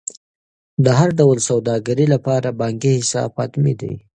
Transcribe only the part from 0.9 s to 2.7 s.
هر ډول سوداګرۍ لپاره